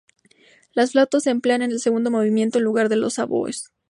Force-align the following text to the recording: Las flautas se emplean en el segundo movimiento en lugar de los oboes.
Las 0.73 0.93
flautas 0.93 1.21
se 1.21 1.29
emplean 1.29 1.61
en 1.61 1.69
el 1.69 1.79
segundo 1.79 2.09
movimiento 2.09 2.57
en 2.57 2.63
lugar 2.63 2.89
de 2.89 2.95
los 2.95 3.19
oboes. 3.19 3.71